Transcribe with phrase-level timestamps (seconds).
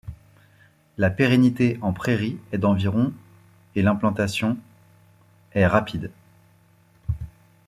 [0.97, 3.13] La pérennité en prairie est d'environ
[3.75, 4.57] et l'implantation
[5.53, 6.09] est rapide.